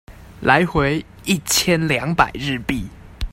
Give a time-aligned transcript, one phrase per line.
[0.41, 2.87] 來回一千兩百日幣